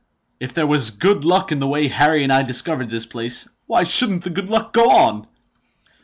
[0.39, 3.83] If there was good luck in the way Harry and I discovered this place, why
[3.83, 5.25] shouldn't the good luck go on?"